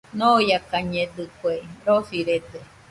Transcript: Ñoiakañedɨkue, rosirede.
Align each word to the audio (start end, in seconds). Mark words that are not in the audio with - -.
Ñoiakañedɨkue, 0.19 1.53
rosirede. 1.85 2.59